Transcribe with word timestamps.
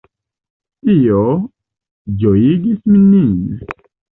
Tio 0.87 1.19
ĝojigis 2.25 2.83
nin. 2.97 3.31